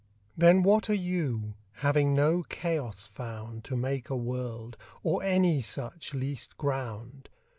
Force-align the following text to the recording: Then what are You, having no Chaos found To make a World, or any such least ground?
Then 0.35 0.63
what 0.63 0.89
are 0.89 0.95
You, 0.95 1.53
having 1.73 2.15
no 2.15 2.41
Chaos 2.49 3.05
found 3.05 3.63
To 3.65 3.75
make 3.77 4.09
a 4.09 4.15
World, 4.17 4.75
or 5.03 5.21
any 5.21 5.61
such 5.61 6.15
least 6.15 6.57
ground? 6.57 7.29